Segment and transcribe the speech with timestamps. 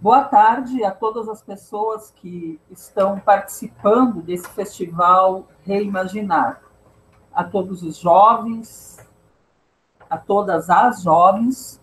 [0.00, 6.62] Boa tarde a todas as pessoas que estão participando desse festival Reimaginar.
[7.34, 8.96] A todos os jovens,
[10.08, 11.82] a todas as jovens.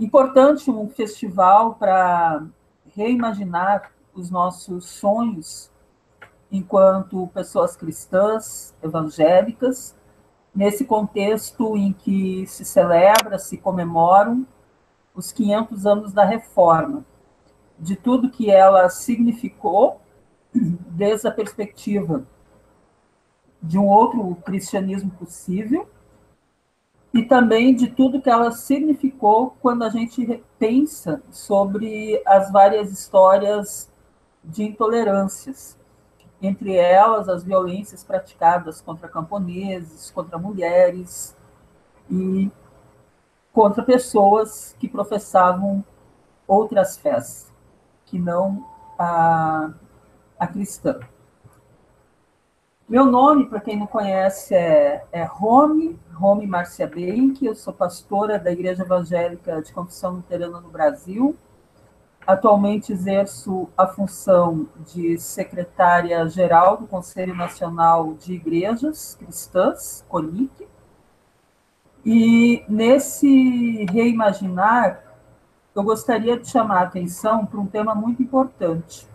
[0.00, 2.44] Importante um festival para
[2.96, 5.70] reimaginar os nossos sonhos
[6.50, 9.96] enquanto pessoas cristãs, evangélicas,
[10.52, 14.44] nesse contexto em que se celebra, se comemoram
[15.18, 17.04] os 500 anos da reforma,
[17.76, 20.00] de tudo que ela significou
[20.54, 22.24] desde a perspectiva
[23.60, 25.88] de um outro cristianismo possível
[27.12, 33.90] e também de tudo que ela significou quando a gente pensa sobre as várias histórias
[34.44, 35.76] de intolerâncias,
[36.40, 41.36] entre elas as violências praticadas contra camponeses, contra mulheres
[42.08, 42.48] e
[43.58, 45.84] contra pessoas que professavam
[46.46, 47.52] outras fés,
[48.06, 48.64] que não
[48.96, 49.72] a,
[50.38, 51.00] a cristã.
[52.88, 58.38] Meu nome, para quem não conhece, é, é Rome, Rome Marcia Benck, eu sou pastora
[58.38, 61.36] da Igreja Evangélica de Confissão Luterana no Brasil.
[62.24, 70.68] Atualmente exerço a função de secretária-geral do Conselho Nacional de Igrejas Cristãs, CONIC,
[72.10, 75.04] e nesse reimaginar,
[75.74, 79.06] eu gostaria de chamar a atenção para um tema muito importante,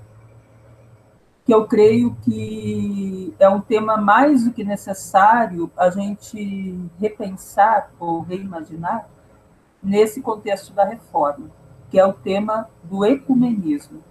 [1.44, 8.22] que eu creio que é um tema mais do que necessário a gente repensar ou
[8.22, 9.10] reimaginar
[9.82, 11.50] nesse contexto da reforma,
[11.90, 14.04] que é o tema do ecumenismo.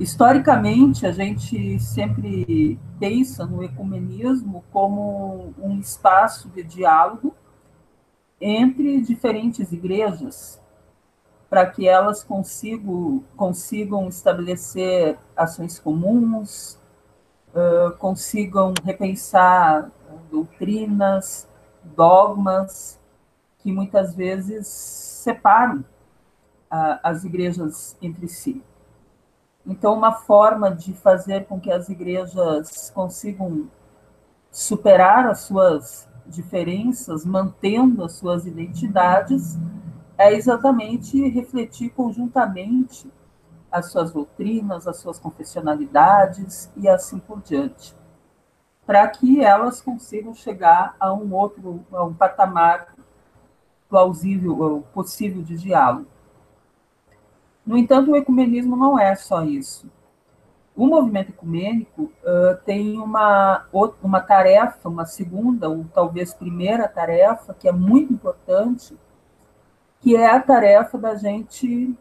[0.00, 7.34] Historicamente, a gente sempre pensa no ecumenismo como um espaço de diálogo
[8.40, 10.58] entre diferentes igrejas,
[11.50, 13.22] para que elas consigam,
[14.08, 16.78] estabelecer ações comuns,
[17.98, 19.90] consigam repensar
[20.30, 21.46] doutrinas,
[21.84, 22.98] dogmas,
[23.58, 25.84] que muitas vezes separam
[27.02, 28.62] as igrejas entre si.
[29.66, 33.68] Então, uma forma de fazer com que as igrejas consigam
[34.50, 39.58] superar as suas diferenças, mantendo as suas identidades,
[40.16, 43.10] é exatamente refletir conjuntamente
[43.70, 47.94] as suas doutrinas, as suas confessionalidades e assim por diante,
[48.84, 52.94] para que elas consigam chegar a um outro, a um patamar
[53.88, 56.06] plausível possível de diálogo.
[57.70, 59.88] No entanto, o ecumenismo não é só isso.
[60.74, 63.64] O movimento ecumênico uh, tem uma,
[64.02, 68.98] uma tarefa, uma segunda, ou talvez primeira tarefa, que é muito importante,
[70.00, 71.96] que é a tarefa da gente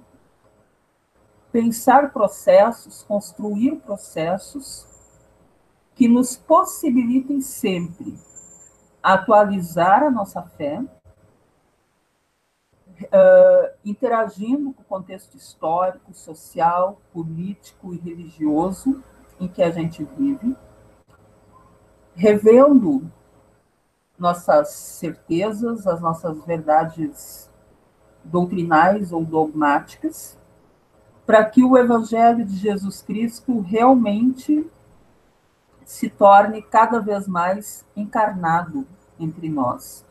[1.51, 4.87] pensar processos, construir processos
[5.93, 8.17] que nos possibilitem sempre
[9.03, 10.81] atualizar a nossa fé,
[13.05, 19.03] uh, interagindo com o contexto histórico, social, político e religioso
[19.39, 20.55] em que a gente vive,
[22.13, 23.09] revendo
[24.17, 27.49] nossas certezas, as nossas verdades
[28.23, 30.37] doutrinais ou dogmáticas,
[31.25, 34.69] para que o Evangelho de Jesus Cristo realmente
[35.85, 38.85] se torne cada vez mais encarnado
[39.19, 40.05] entre nós.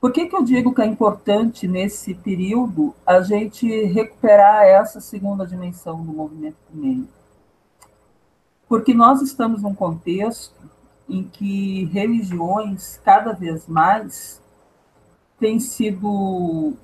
[0.00, 5.44] Por que, que eu digo que é importante, nesse período, a gente recuperar essa segunda
[5.44, 7.12] dimensão do movimento ecumênico?
[8.68, 10.54] Porque nós estamos num contexto
[11.08, 14.40] em que religiões, cada vez mais,
[15.40, 16.74] têm sido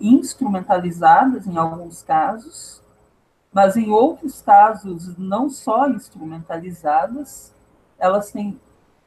[0.00, 2.82] instrumentalizadas, em alguns casos,
[3.52, 7.52] mas em outros casos, não só instrumentalizadas,
[7.98, 8.58] elas têm,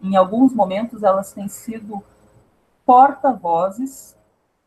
[0.01, 2.01] em alguns momentos, elas têm sido
[2.91, 4.17] porta-vozes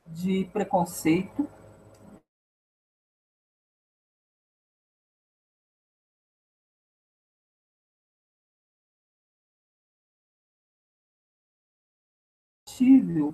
[0.06, 1.47] de preconceito,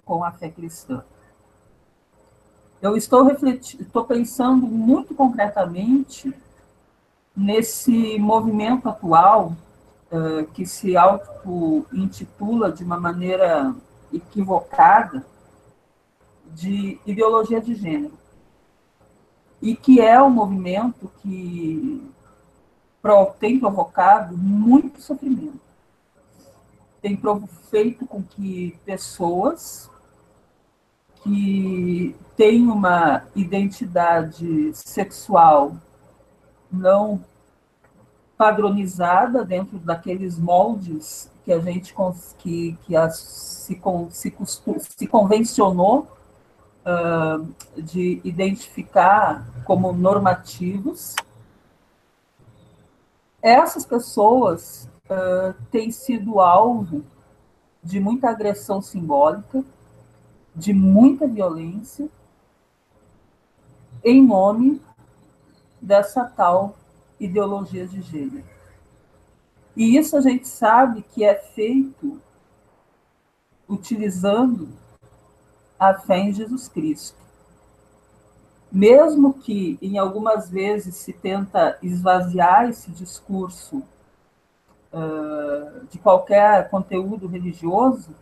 [0.04, 1.04] com a fé cristã.
[2.82, 6.34] Eu estou refletindo, estou pensando muito concretamente
[7.36, 9.54] nesse movimento atual
[10.10, 13.72] uh, que se auto-intitula de uma maneira
[14.12, 15.24] equivocada
[16.46, 18.18] de ideologia de gênero.
[19.62, 22.10] E que é um movimento que
[23.38, 25.60] tem provocado muito sofrimento.
[27.00, 27.18] Tem
[27.70, 29.90] feito com que pessoas
[31.22, 35.76] que tem uma identidade sexual
[36.70, 37.22] não
[38.36, 41.92] padronizada dentro daqueles moldes que a gente
[42.38, 43.80] que, que a, se,
[44.10, 44.34] se,
[44.78, 46.06] se convencionou
[46.86, 47.44] uh,
[47.76, 51.16] de identificar como normativos.
[53.42, 57.02] Essas pessoas uh, têm sido alvo
[57.82, 59.64] de muita agressão simbólica,
[60.54, 62.08] de muita violência,
[64.04, 64.80] em nome
[65.80, 66.76] dessa tal
[67.18, 68.59] ideologia de gênero.
[69.76, 72.20] E isso a gente sabe que é feito
[73.68, 74.68] utilizando
[75.78, 77.18] a fé em Jesus Cristo.
[78.70, 83.82] Mesmo que em algumas vezes se tenta esvaziar esse discurso
[84.92, 88.14] uh, de qualquer conteúdo religioso,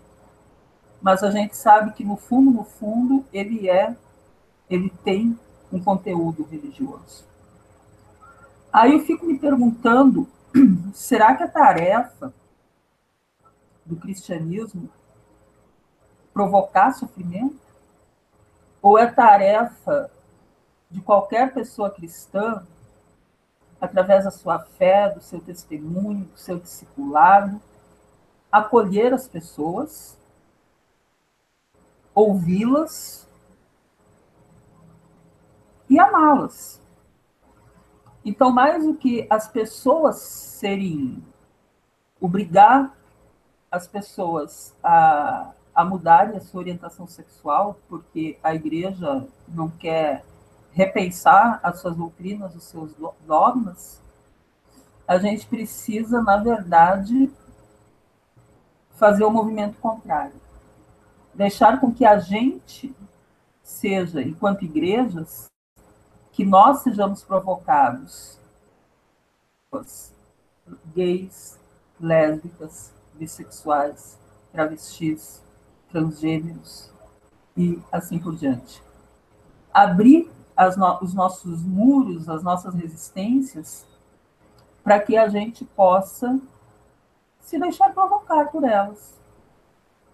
[1.00, 3.95] mas a gente sabe que no fundo, no fundo, ele é,
[4.69, 5.39] ele tem
[5.73, 7.25] um conteúdo religioso.
[8.73, 10.29] Aí eu fico me perguntando,
[10.93, 12.33] será que a tarefa
[13.85, 14.91] do cristianismo
[16.33, 17.59] provocar sofrimento?
[18.81, 20.11] Ou é tarefa
[20.91, 22.65] de qualquer pessoa cristã,
[23.81, 27.61] através da sua fé, do seu testemunho, do seu discipulado,
[28.50, 30.19] acolher as pessoas
[32.15, 33.29] ouvi-las
[35.89, 36.81] e amá-las.
[38.28, 41.25] Então, mais do que as pessoas serem
[42.20, 42.94] obrigar
[43.70, 50.26] as pessoas a, a mudarem a sua orientação sexual, porque a igreja não quer
[50.72, 52.92] repensar as suas doutrinas, os seus
[53.26, 53.98] dogmas,
[55.06, 57.30] a gente precisa, na verdade,
[58.90, 60.38] fazer o um movimento contrário.
[61.32, 62.94] Deixar com que a gente
[63.62, 65.48] seja, enquanto igrejas,
[66.38, 68.38] que nós sejamos provocados,
[70.94, 71.58] gays,
[71.99, 74.17] lésbicas, bissexuais,
[74.52, 75.43] travestis,
[75.90, 76.93] transgêneros
[77.56, 78.81] e assim por diante.
[79.75, 80.31] Abrir
[80.76, 83.85] no, os nossos muros, as nossas resistências,
[84.85, 86.38] para que a gente possa
[87.40, 89.19] se deixar provocar por elas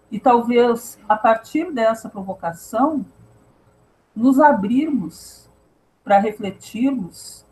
[0.09, 3.05] e talvez, a partir dessa provocação,
[4.15, 5.44] nos abrirmos
[6.05, 7.43] para refletirmos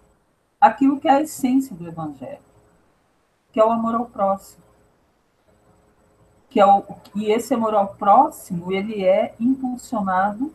[0.62, 2.38] aquilo que é a essência do Evangelho,
[3.52, 4.64] que é o amor ao próximo.
[6.52, 6.84] Que é o,
[7.16, 10.54] e esse amor ao próximo, ele é impulsionado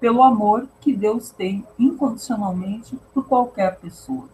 [0.00, 4.28] pelo amor que Deus tem incondicionalmente por qualquer pessoa.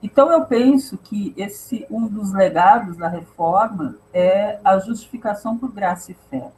[0.00, 6.12] Então, eu penso que esse um dos legados da reforma é a justificação por graça
[6.12, 6.52] e fé.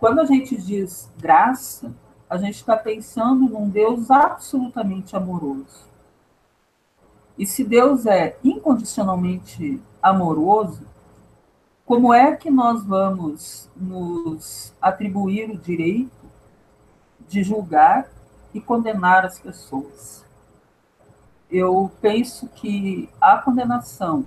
[0.00, 1.94] Quando a gente diz graça,
[2.30, 5.90] a gente está pensando num Deus absolutamente amoroso.
[7.36, 10.86] E se Deus é incondicionalmente amoroso,
[11.84, 16.30] como é que nós vamos nos atribuir o direito
[17.28, 18.08] de julgar
[18.54, 20.24] e condenar as pessoas?
[21.50, 24.24] eu penso que a condenação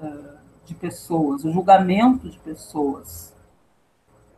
[0.00, 3.34] uh, de pessoas, o julgamento de pessoas,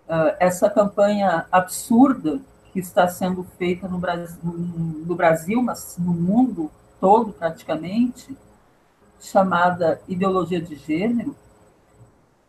[0.08, 2.40] uh, essa campanha absurda
[2.72, 8.36] que está sendo feita no Brasil, no Brasil, mas no mundo todo praticamente,
[9.20, 11.36] chamada ideologia de gênero,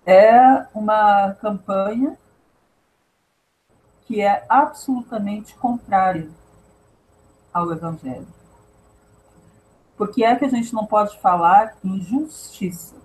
[0.06, 2.18] é uma campanha
[4.06, 6.30] que é absolutamente contrária
[7.54, 8.28] ao Evangelho.
[9.96, 12.96] Por que é que a gente não pode falar em justiça?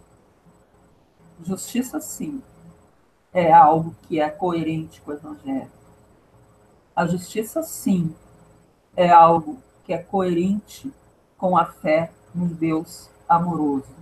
[1.42, 2.42] Justiça, sim,
[3.34, 5.70] é algo que é coerente com o Evangelho.
[6.94, 8.14] A justiça, sim,
[8.96, 10.94] é algo que é coerente
[11.36, 13.92] com a fé num Deus amoroso.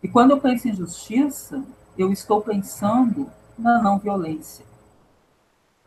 [0.00, 1.64] E quando eu penso em justiça,
[1.98, 4.64] eu estou pensando na não violência.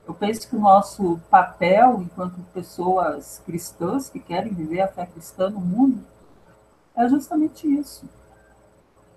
[0.05, 5.49] Eu penso que o nosso papel, enquanto pessoas cristãs que querem viver a fé cristã
[5.49, 6.03] no mundo,
[6.95, 8.07] é justamente isso.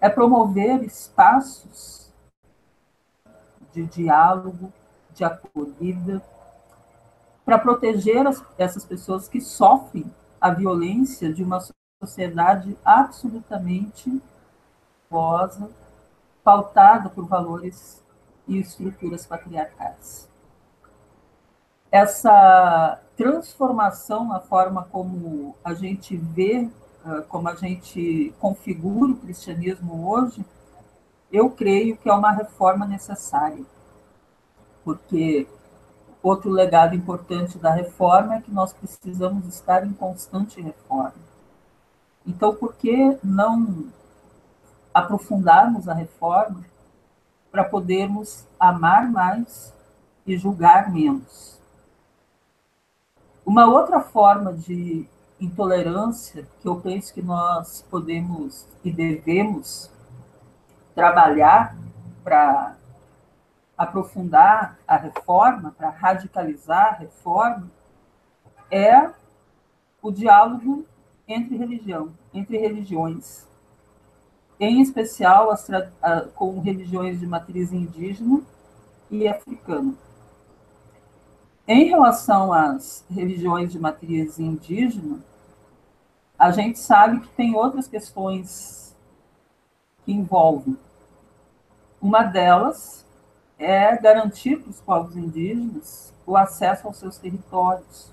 [0.01, 2.08] É promover espaços
[3.73, 4.73] de diálogo,
[5.15, 6.23] de acolhida,
[7.45, 10.05] para proteger as, essas pessoas que sofrem
[10.41, 11.61] a violência de uma
[12.03, 14.23] sociedade absolutamente
[15.11, 15.71] rosa,
[16.45, 18.03] pautada por valores
[18.47, 20.29] e estruturas patriarcais.
[21.91, 26.69] Essa transformação na forma como a gente vê,
[27.05, 30.45] ah, como a gente configura o cristianismo hoje,
[31.33, 33.65] eu creio que é uma reforma necessária.
[34.85, 35.47] porque
[36.23, 41.13] outro legado importante da reforma é que nós precisamos estar em constante reforma.
[42.27, 43.87] Então, por que não
[44.95, 46.65] aprofundarmos a reforma
[47.51, 49.75] para podermos amar mais
[50.27, 51.61] e julgar menos?
[53.45, 55.07] Uma outra forma de
[55.39, 59.91] intolerância que eu penso que nós podemos e devemos
[60.99, 61.77] trabalhar
[62.25, 62.75] para
[63.77, 67.71] aprofundar a reforma, para radicalizar a reforma,
[68.69, 69.09] é
[70.03, 70.85] o diálogo
[71.29, 73.47] entre religião, entre religiões,
[74.59, 75.69] em especial as,
[76.35, 78.43] com religiões de matriz indígena
[79.09, 79.95] e africana.
[81.69, 85.21] Em relação às religiões de matriz indígena,
[86.37, 88.97] a gente sabe que tem outras questões
[90.05, 90.77] que envolvem.
[92.01, 93.05] Uma delas
[93.59, 98.13] é garantir para os povos indígenas o acesso aos seus territórios,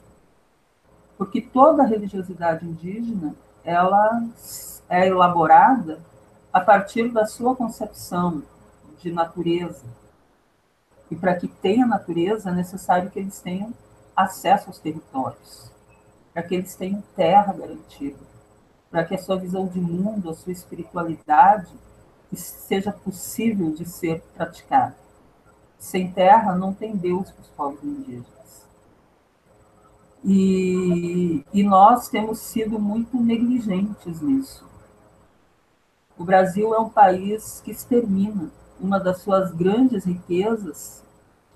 [1.17, 4.27] porque toda a religiosidade indígena ela
[4.89, 5.99] é elaborada
[6.51, 8.41] a partir da sua concepção
[8.99, 9.83] de natureza.
[11.11, 13.71] E para que tenha natureza, é necessário que eles tenham
[14.15, 15.71] acesso aos territórios,
[16.33, 18.19] para que eles tenham terra garantida,
[18.89, 21.71] para que a sua visão de mundo, a sua espiritualidade
[22.33, 24.95] seja possível de ser praticada.
[25.77, 28.65] Sem terra não tem Deus para os povos indígenas.
[30.23, 34.65] E, e nós temos sido muito negligentes nisso.
[36.17, 41.03] O Brasil é um país que extermina uma das suas grandes riquezas,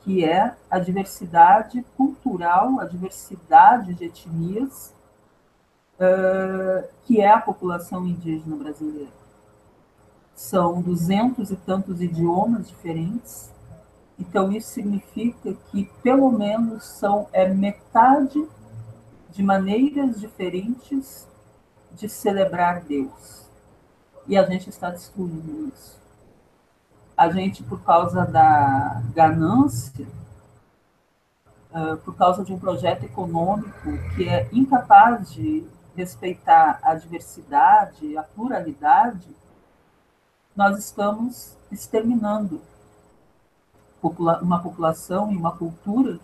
[0.02, 4.94] que é a diversidade cultural, a diversidade de etnias,
[7.06, 9.19] que é a população indígena brasileira.
[10.40, 13.52] São duzentos e tantos idiomas diferentes,
[14.20, 18.46] então, isso significa que, pelo menos, são é metade
[19.32, 21.26] de maneiras diferentes
[21.94, 23.48] de celebrar Deus.
[24.28, 25.98] E a gente está destruindo isso.
[27.16, 30.06] A gente, por causa da ganância,
[32.04, 35.66] por causa de um projeto econômico que é incapaz de
[35.96, 39.28] respeitar a diversidade, a pluralidade,
[40.60, 42.62] nós estamos exterminando
[44.04, 46.20] uma população e uma cultura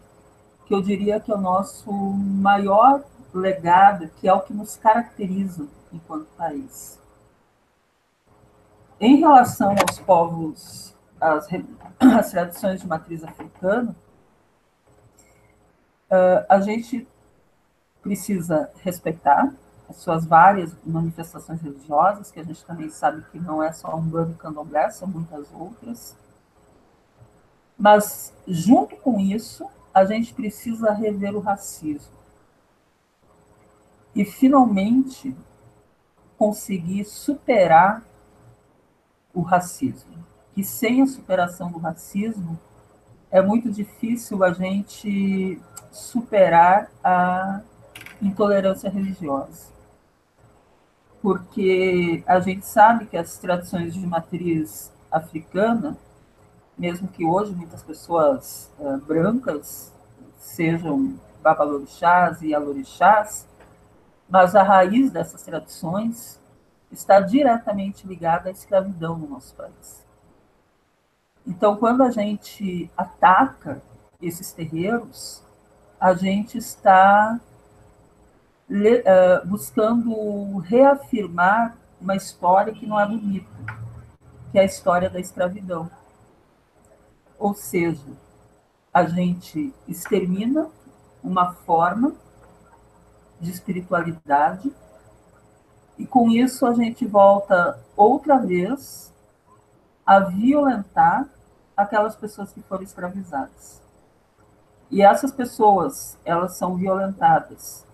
[0.65, 3.01] que eu diria que é o nosso maior
[3.33, 6.99] legado, que é o que nos caracteriza enquanto país.
[8.99, 11.47] Em relação aos povos, às,
[12.19, 13.95] às tradições de matriz africana,
[16.49, 17.07] a gente
[18.01, 19.53] precisa respeitar
[19.89, 24.01] as suas várias manifestações religiosas, que a gente também sabe que não é só um
[24.01, 26.15] bando candomblé, são muitas outras.
[27.77, 32.13] Mas, junto com isso, a gente precisa rever o racismo.
[34.15, 35.35] E, finalmente,
[36.37, 38.03] conseguir superar
[39.33, 40.25] o racismo.
[40.53, 42.57] Que sem a superação do racismo,
[43.29, 45.61] é muito difícil a gente
[45.91, 47.61] superar a
[48.21, 49.74] intolerância religiosa.
[51.25, 55.97] Porque a gente sabe que as tradições de matriz africana
[56.77, 59.93] mesmo que hoje muitas pessoas uh, brancas
[60.37, 63.47] sejam babalorixás e alorixás,
[64.29, 66.39] mas a raiz dessas tradições
[66.91, 70.05] está diretamente ligada à escravidão no nosso país.
[71.47, 73.81] Então, quando a gente ataca
[74.21, 75.43] esses terreiros,
[75.99, 77.39] a gente está
[78.69, 83.47] uh, buscando reafirmar uma história que não é bonita,
[84.51, 85.89] que é a história da escravidão.
[87.37, 88.05] Ou seja,
[88.93, 90.69] a gente extermina
[91.23, 92.13] uma forma
[93.39, 94.71] de espiritualidade
[95.97, 99.13] e com isso a gente volta outra vez
[100.05, 101.27] a violentar
[101.75, 103.81] aquelas pessoas que foram escravizadas.
[104.89, 107.85] E essas pessoas, elas são violentadas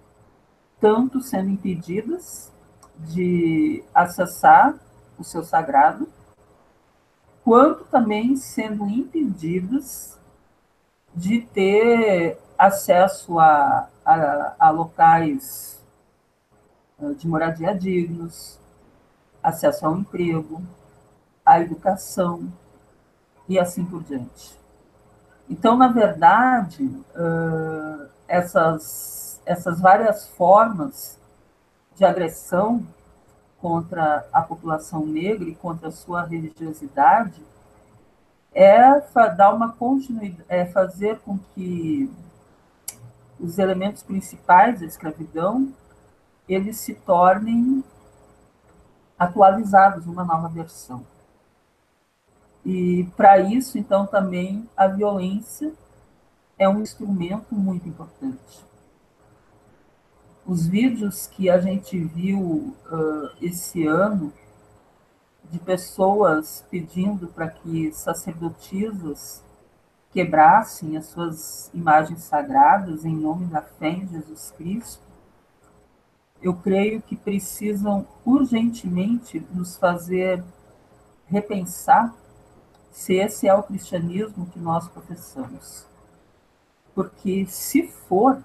[0.82, 2.52] tanto sendo impedidas
[2.98, 4.76] de acessar
[5.18, 6.10] o seu sagrado,
[7.44, 10.20] quanto também sendo impedidas
[11.16, 15.82] de ter acesso a, a, a locais
[17.02, 18.60] ah, de moradia dignos,
[19.42, 20.62] acesso ao emprego,
[21.46, 22.52] à educação
[23.50, 24.60] e assim por diante.
[25.50, 31.20] Então, na verdade, uh, essas, essas várias formas
[31.96, 32.86] de agressão
[33.60, 37.42] contra a população negra e contra a sua religiosidade,
[38.54, 39.00] é
[39.36, 42.12] dar uma continuidade, é fazer com que
[43.40, 45.74] os elementos principais da escravidão
[46.48, 47.84] eles se tornem
[49.18, 51.06] atualizados numa nova versão.
[52.66, 55.72] E para isso, então, também a violência
[56.58, 58.66] é um instrumento muito importante.
[60.46, 64.34] Os vídeos que a gente viu uh, esse ano
[65.52, 69.44] de pessoas pedindo para que sacerdotisas
[70.12, 75.02] quebrassem as suas imagens sagradas em nome da fé em Jesus Cristo,
[76.42, 80.44] eu creio que precisam urgentemente nos fazer
[81.28, 82.14] repensar
[82.92, 85.86] se esse é o cristianismo que nós professamos.
[86.94, 88.44] Porque se for,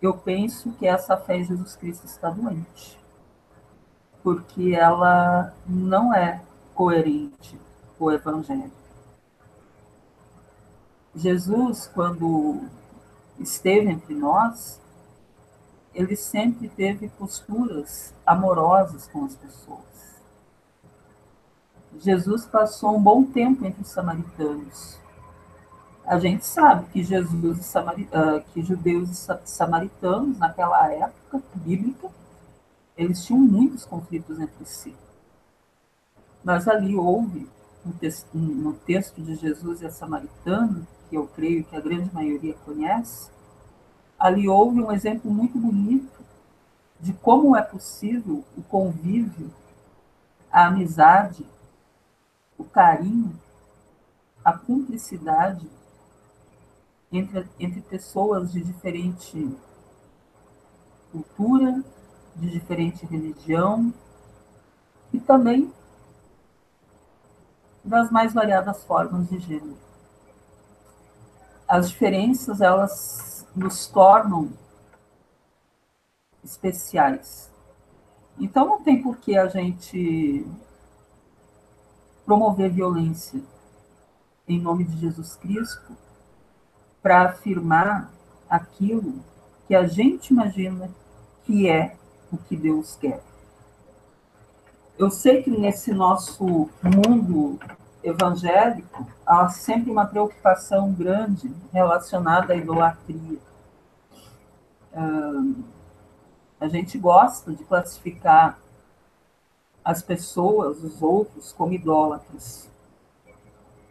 [0.00, 2.98] eu penso que essa fé em Jesus Cristo está doente.
[4.22, 6.42] Porque ela não é
[6.74, 7.58] coerente
[7.98, 8.72] com o evangelho.
[11.14, 12.64] Jesus, quando
[13.38, 14.80] esteve entre nós,
[15.94, 19.86] ele sempre teve posturas amorosas com as pessoas.
[21.98, 24.98] Jesus passou um bom tempo entre os samaritanos.
[26.06, 32.08] A gente sabe que Jesus e Samari, uh, que judeus e samaritanos naquela época bíblica,
[32.96, 34.94] eles tinham muitos conflitos entre si.
[36.44, 37.50] Mas ali houve
[37.84, 42.14] no texto, no texto de Jesus e a samaritana, que eu creio que a grande
[42.14, 43.28] maioria conhece,
[44.16, 46.24] ali houve um exemplo muito bonito
[47.00, 49.52] de como é possível o convívio,
[50.52, 51.44] a amizade,
[52.56, 53.36] o carinho,
[54.44, 55.68] a cumplicidade
[57.12, 59.56] entre, entre pessoas de diferente
[61.12, 61.82] cultura,
[62.34, 63.92] de diferente religião
[65.12, 65.72] e também
[67.82, 69.76] das mais variadas formas de gênero.
[71.68, 74.50] As diferenças, elas nos tornam
[76.44, 77.50] especiais.
[78.38, 80.46] Então não tem por que a gente
[82.24, 83.40] promover violência
[84.46, 85.96] em nome de Jesus Cristo
[87.06, 88.10] para afirmar
[88.50, 89.14] aquilo
[89.68, 90.90] que a gente imagina
[91.44, 91.94] que é
[92.32, 93.22] o que Deus quer.
[94.98, 97.60] Eu sei que nesse nosso mundo
[98.02, 103.38] evangélico há sempre uma preocupação grande relacionada à idolatria
[106.60, 108.58] a gente gosta de classificar
[109.84, 112.68] as pessoas, os outros, como idólatras.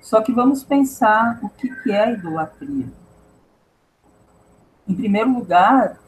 [0.02, 3.05] Só que vamos pensar o que é idolatria.
[4.88, 6.00] Em primeiro lugar,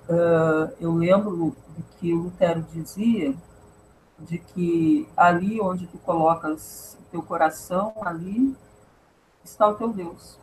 [0.80, 3.36] eu lembro do que Lutero dizia,
[4.20, 8.56] de que ali onde tu colocas o teu coração, ali
[9.44, 10.38] está o teu Deus.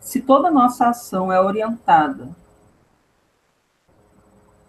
[0.00, 2.28] Se toda nossa ação é orientada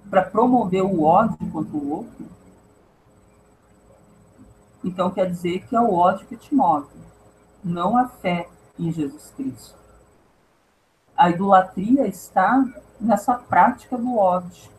[0.10, 2.26] para promover o ódio contra o outro,
[4.84, 6.88] então quer dizer que é o ódio que te move,
[7.64, 9.78] não a fé em Jesus Cristo.
[11.20, 12.66] A idolatria está
[12.98, 14.72] nessa prática do ódio.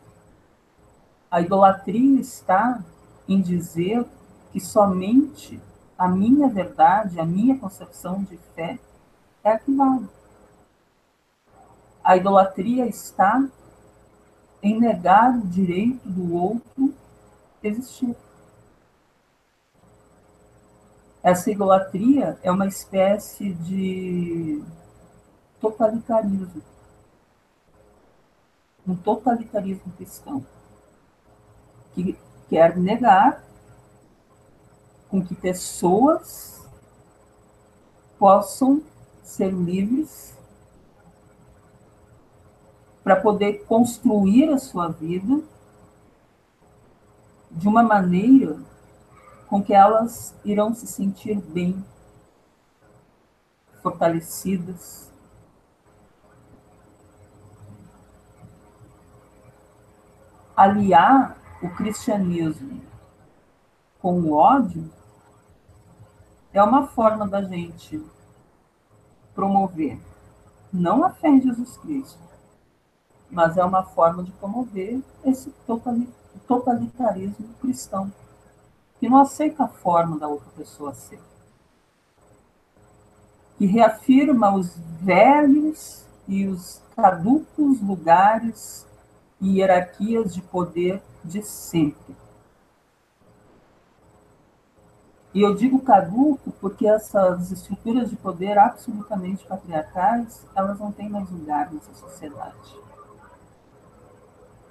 [1.29, 2.83] A idolatria está
[3.29, 4.03] em dizer
[4.51, 5.61] que somente
[5.95, 8.79] a minha verdade, a minha concepção de fé
[9.43, 10.09] é a que vale.
[12.03, 13.47] A idolatria está
[14.63, 16.91] em negar o direito do outro
[17.61, 18.15] existir.
[21.21, 24.63] Essa idolatria é uma espécie de
[25.61, 26.61] totalitarismo.
[28.87, 30.45] Um totalitarismo cristão.
[31.93, 32.17] Que
[32.49, 33.43] quer negar
[35.09, 36.61] com que pessoas
[38.17, 38.81] possam
[39.23, 40.35] ser livres
[43.03, 45.41] para poder construir a sua vida
[47.51, 48.57] de uma maneira
[49.47, 51.83] com que elas irão se sentir bem,
[53.81, 55.10] fortalecidas.
[60.61, 62.83] Aliar o cristianismo
[63.99, 64.87] com o ódio
[66.53, 67.99] é uma forma da gente
[69.33, 69.99] promover
[70.71, 72.19] não a fé em Jesus Cristo,
[73.27, 75.51] mas é uma forma de promover esse
[76.47, 78.13] totalitarismo cristão,
[78.99, 81.19] que não aceita a forma da outra pessoa ser.
[83.57, 88.85] Que reafirma os velhos e os caducos lugares
[89.41, 92.15] e hierarquias de poder de sempre.
[95.33, 101.29] E eu digo caduco porque essas estruturas de poder absolutamente patriarcais, elas não têm mais
[101.29, 102.75] lugar nessa sociedade.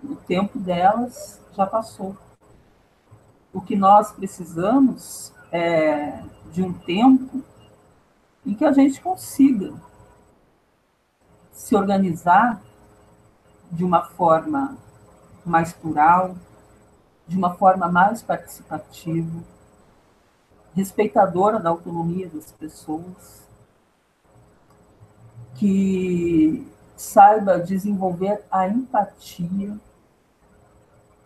[0.04, 2.16] O tempo delas já passou.
[3.52, 7.42] O que nós precisamos é de um tempo
[8.44, 9.72] em que a gente consiga
[11.52, 12.62] se organizar
[13.70, 14.76] de uma forma
[15.44, 16.36] mais plural,
[17.26, 19.42] de uma forma mais participativa,
[20.74, 23.48] respeitadora da autonomia das pessoas,
[25.54, 29.78] que saiba desenvolver a empatia,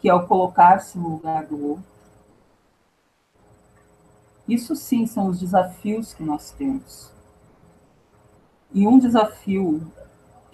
[0.01, 1.85] que é o colocar-se no lugar do outro.
[4.47, 7.11] Isso sim são os desafios que nós temos.
[8.73, 9.91] E um desafio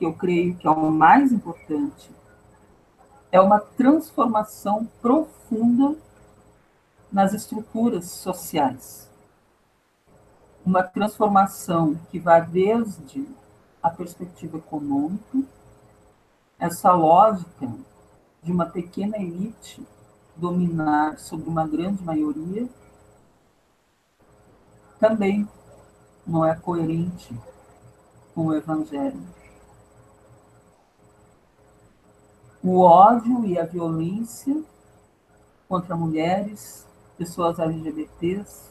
[0.00, 2.10] que eu creio que é o mais importante
[3.30, 5.94] é uma transformação profunda
[7.12, 9.10] nas estruturas sociais.
[10.64, 13.28] Uma transformação que vai desde
[13.82, 15.42] a perspectiva econômica,
[16.58, 17.70] essa lógica
[18.42, 19.86] de uma pequena elite
[20.34, 22.66] dominar sobre uma grande maioria,
[24.98, 25.46] também
[26.26, 27.38] não é coerente
[28.34, 29.39] com o Evangelho.
[32.62, 34.62] O ódio e a violência
[35.68, 38.70] contra mulheres, pessoas LGBTs,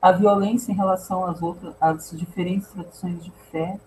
[0.00, 3.78] a violência em relação às outras, às diferentes tradições de fé,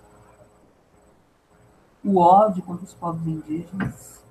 [2.02, 4.24] o ódio contra os povos indígenas,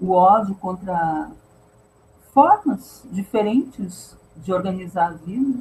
[0.00, 1.32] o ódio contra
[2.32, 5.60] formas diferentes de organizar a vida.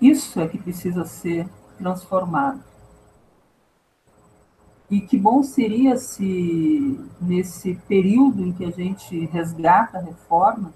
[0.00, 2.62] Isso é que precisa ser transformado.
[4.90, 10.72] E que bom seria se, nesse período em que a gente resgata a reforma,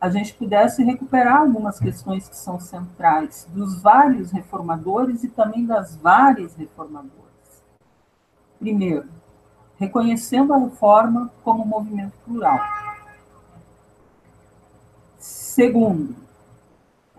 [0.00, 5.94] a gente pudesse recuperar algumas questões que são centrais dos vários reformadores e também das
[5.96, 7.20] várias reformadoras.
[8.58, 9.08] Primeiro,
[9.78, 12.58] reconhecendo a reforma como um movimento plural.
[15.18, 16.14] Segundo,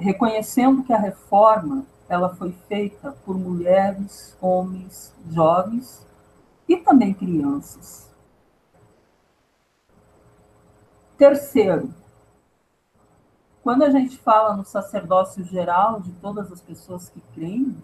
[0.02, 6.06] reconhecendo que a reforma ela foi feita por mulheres, homens, jovens
[6.68, 8.10] e também crianças.
[11.18, 11.94] Terceiro,
[13.62, 17.78] quando a gente fala no sacerdócio geral de todas as pessoas que creem,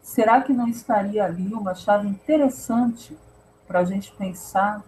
[0.00, 3.18] será que não estaria ali uma chave interessante
[3.66, 4.82] para a gente pensar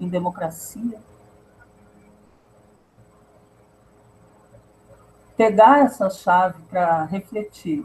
[0.00, 1.00] em democracia?
[5.36, 7.84] Pegar essa chave para refletir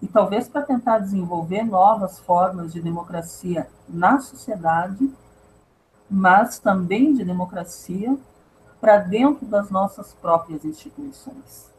[0.00, 5.10] e talvez para tentar desenvolver novas formas de democracia na sociedade,
[6.08, 8.16] mas também de democracia
[8.80, 11.70] para dentro das nossas próprias instituições.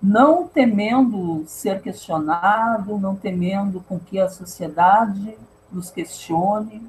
[0.00, 5.36] Não temendo ser questionado, não temendo com que a sociedade
[5.72, 6.88] nos questione.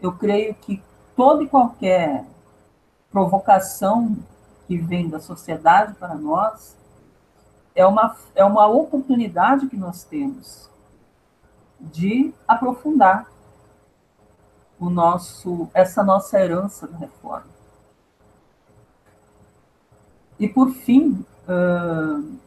[0.00, 0.82] Eu creio que
[1.16, 2.24] todo e qualquer
[3.10, 4.16] provocação
[4.66, 6.76] que vem da sociedade para nós
[7.74, 10.68] é uma, é uma oportunidade que nós temos
[11.80, 13.30] de aprofundar
[14.78, 17.46] o nosso, essa nossa herança da reforma.
[20.38, 22.38] E, por fim, uh,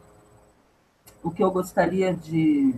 [1.24, 2.74] o que eu gostaria de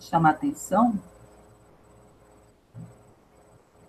[0.00, 0.98] chamar atenção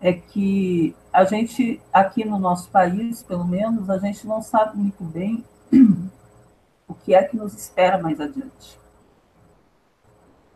[0.03, 5.01] é que a gente, aqui no nosso país, pelo menos, a gente não sabe muito
[5.01, 5.45] bem
[6.85, 8.77] o que é que nos espera mais adiante.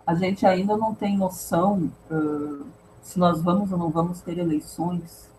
[0.05, 2.65] A gente ainda não tem noção uh,
[3.01, 5.31] se nós vamos ou não vamos ter eleições,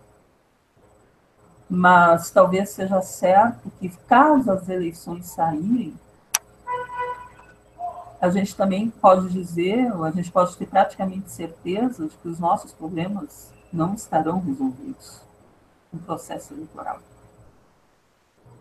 [1.69, 5.93] mas talvez seja certo que, caso as eleições saírem,
[8.19, 12.41] a gente também pode dizer, ou a gente pode ter praticamente certeza de que os
[12.41, 15.23] nossos problemas não estarão resolvidos
[15.93, 17.01] no processo eleitoral.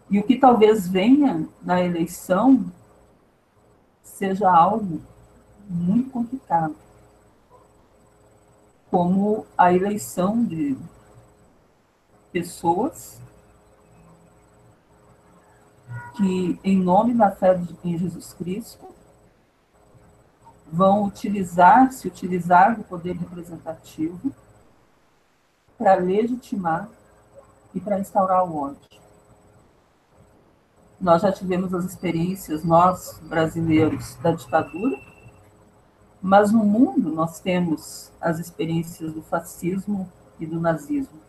[0.09, 2.71] E o que talvez venha na eleição
[4.03, 5.01] seja algo
[5.69, 6.75] muito complicado,
[8.89, 10.77] como a eleição de
[12.31, 13.19] pessoas
[16.15, 18.87] que, em nome da fé em Jesus Cristo,
[20.71, 24.33] vão utilizar, se utilizar do poder representativo
[25.77, 26.89] para legitimar
[27.73, 28.87] e para instaurar o ódio.
[30.99, 34.97] Nós já tivemos as experiências, nós brasileiros, da ditadura,
[36.21, 41.19] Mas no mundo nós temos as experiências do fascismo e do nazismo.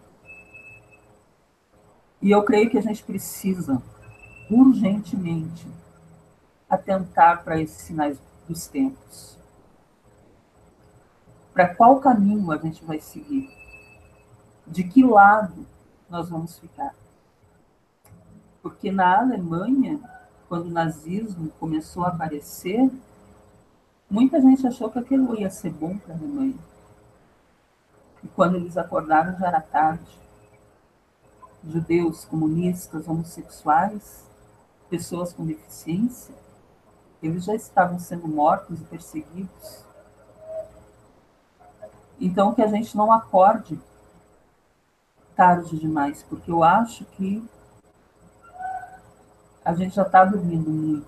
[2.20, 3.80] E eu creio que a gente precisa
[4.50, 5.68] urgentemente
[6.68, 9.36] atentar para esses sinais dos tempos.
[11.52, 13.57] Para qual caminho a gente vai seguir?
[14.70, 15.66] De que lado
[16.10, 16.94] nós vamos ficar?
[18.62, 19.98] Porque na Alemanha,
[20.46, 22.90] quando o nazismo começou a aparecer,
[24.10, 26.58] muita gente achou que aquilo ia ser bom para a Alemanha.
[28.22, 30.18] E quando eles acordaram, já era tarde.
[31.64, 34.26] Judeus, comunistas, homossexuais,
[34.90, 36.34] pessoas com deficiência,
[37.22, 39.84] eles já estavam sendo mortos e perseguidos.
[42.20, 43.80] Então, que a gente não acorde
[45.38, 47.48] tarde demais, porque eu acho que
[49.64, 51.06] a gente já está dormindo muito.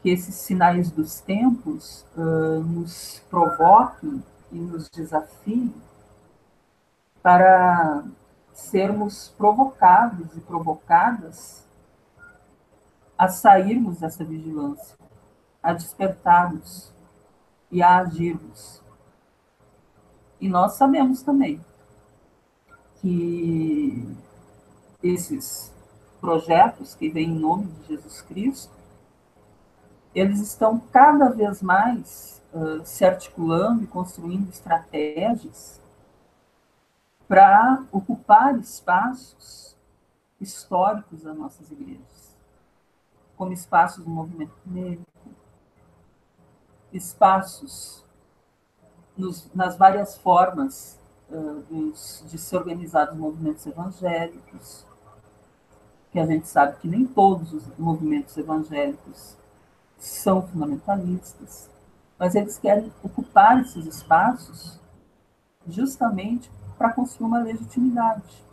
[0.00, 5.74] Que esses sinais dos tempos uh, nos provoquem e nos desafiem
[7.22, 8.04] para
[8.54, 11.62] sermos provocados e provocadas
[13.18, 14.96] a sairmos dessa vigilância,
[15.62, 16.90] a despertarmos
[17.70, 18.82] e a agirmos.
[20.40, 21.60] E nós sabemos também
[23.00, 24.16] que
[25.02, 25.72] esses
[26.20, 28.72] projetos que vêm em nome de Jesus Cristo,
[30.14, 35.80] eles estão cada vez mais uh, se articulando e construindo estratégias
[37.26, 39.76] para ocupar espaços
[40.40, 42.36] históricos das nossas igrejas,
[43.36, 45.06] como espaços do movimento negro,
[46.92, 48.04] espaços
[49.16, 50.99] nos, nas várias formas
[51.68, 54.84] dos, de se organizar os movimentos evangélicos,
[56.10, 59.36] que a gente sabe que nem todos os movimentos evangélicos
[59.98, 61.68] são fundamentalistas,
[62.18, 64.78] mas eles querem ocupar esses espaços
[65.66, 68.44] justamente para construir uma legitimidade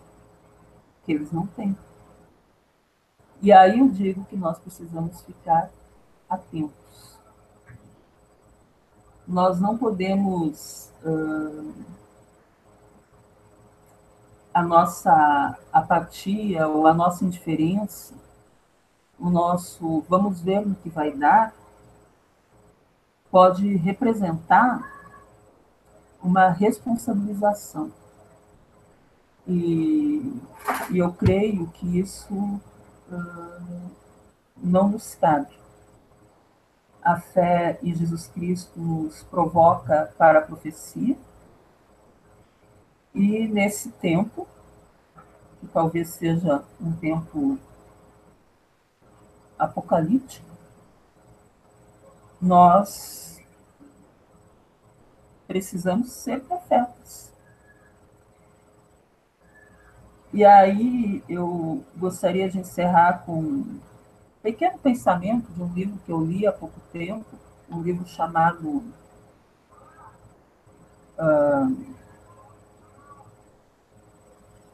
[1.03, 1.75] que eles não têm.
[3.41, 5.69] E aí eu digo que nós precisamos ficar
[6.29, 7.17] atentos.
[9.27, 11.73] Nós não podemos uh,
[14.57, 18.15] a nossa apatia ou a nossa indiferença,
[19.19, 21.53] o nosso vamos ver no que vai dar,
[23.29, 24.81] pode representar
[26.23, 27.91] uma responsabilização.
[29.47, 30.41] E,
[30.89, 33.91] e eu creio que isso uh,
[34.57, 35.55] não nos cabe.
[37.03, 41.15] A fé em Jesus Cristo nos provoca para a profecia,
[43.17, 44.47] e nesse tempo,
[45.60, 47.58] que talvez seja um tempo
[49.58, 50.45] apocalíptico,
[52.39, 53.41] nós
[55.47, 57.34] precisamos ser profetas.
[60.32, 63.80] E aí eu gostaria de encerrar com um
[64.43, 67.25] pequeno pensamento de um livro que eu li há pouco tempo,
[67.67, 68.84] um livro chamado
[71.17, 71.97] uh,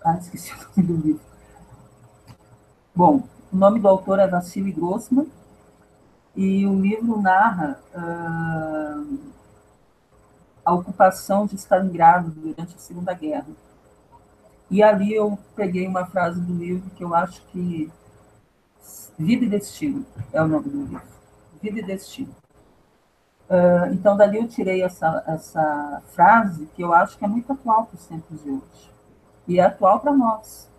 [0.03, 1.21] ah, esqueci o nome do livro.
[2.93, 5.27] Bom, o nome do autor é Vassili Grossman
[6.35, 9.17] e o livro narra uh,
[10.65, 13.47] a ocupação de Stalingrado durante a Segunda Guerra.
[14.69, 17.89] E ali eu peguei uma frase do livro que eu acho que
[19.17, 21.01] Vida e Destino é o nome do livro.
[21.61, 22.35] Vida e Destino.
[23.49, 27.85] Uh, então, dali eu tirei essa, essa frase que eu acho que é muito atual
[27.85, 28.92] para os tempos de hoje
[29.47, 30.69] e é atual para nós,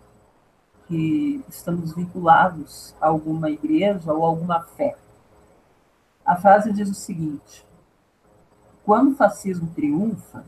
[0.87, 4.95] que estamos vinculados a alguma igreja ou alguma fé.
[6.25, 7.65] A frase diz o seguinte:
[8.83, 10.43] quando o fascismo triunfa,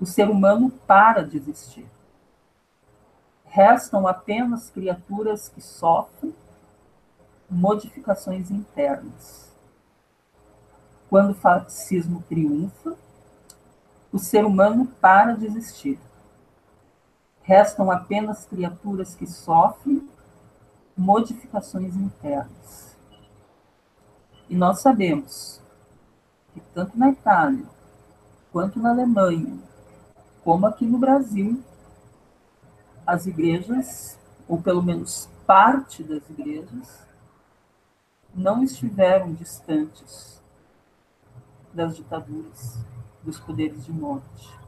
[0.00, 1.86] o ser humano para de existir.
[3.44, 6.34] Restam apenas criaturas que sofrem
[7.48, 9.52] modificações internas.
[11.08, 12.96] Quando o fascismo triunfa,
[14.10, 15.98] o ser humano para de existir
[17.42, 20.08] Restam apenas criaturas que sofrem
[20.96, 22.96] modificações internas.
[24.48, 25.60] E nós sabemos
[26.52, 27.64] que tanto na Itália,
[28.52, 29.58] quanto na Alemanha,
[30.44, 31.62] como aqui no Brasil,
[33.06, 37.06] as igrejas, ou pelo menos parte das igrejas,
[38.34, 40.40] não estiveram distantes
[41.72, 42.78] das ditaduras,
[43.22, 44.61] dos poderes de morte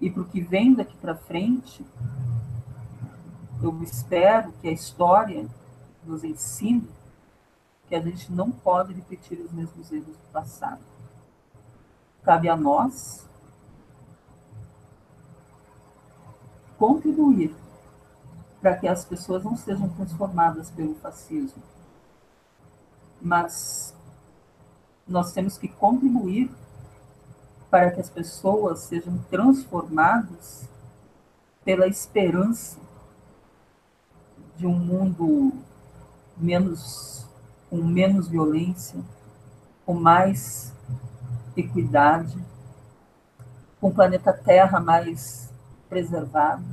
[0.00, 1.84] e para o que vem daqui para frente,
[3.62, 5.46] eu espero que a história
[6.04, 6.88] nos ensine
[7.88, 10.80] que a gente não pode repetir os mesmos erros do passado.
[12.22, 13.26] Cabe a nós
[16.76, 17.54] contribuir
[18.60, 21.62] para que as pessoas não sejam transformadas pelo fascismo,
[23.20, 23.94] mas
[25.06, 26.50] nós temos que contribuir
[27.70, 30.68] para que as pessoas sejam transformadas
[31.64, 32.78] pela esperança
[34.56, 35.52] de um mundo
[36.36, 37.26] menos
[37.68, 38.98] com menos violência,
[39.84, 40.72] com mais
[41.56, 42.38] equidade,
[43.80, 45.52] com o planeta Terra mais
[45.88, 46.64] preservado.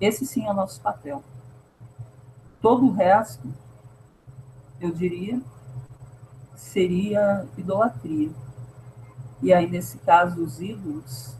[0.00, 1.22] Esse sim é o nosso papel.
[2.60, 3.48] Todo o resto,
[4.80, 5.40] eu diria,
[6.56, 8.30] seria idolatria.
[9.44, 11.36] E aí, nesse caso, os ídolos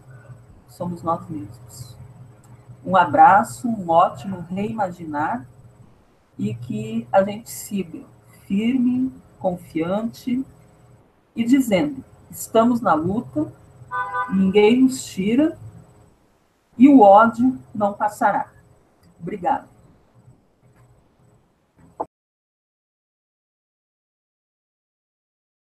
[0.68, 1.96] somos nós mesmos.
[2.84, 5.46] Um abraço, um ótimo reimaginar
[6.38, 8.02] e que a gente siga
[8.46, 10.44] firme, confiante
[11.34, 13.50] e dizendo: estamos na luta,
[14.30, 15.56] ninguém nos tira
[16.76, 18.52] e o ódio não passará.
[19.18, 19.73] Obrigada.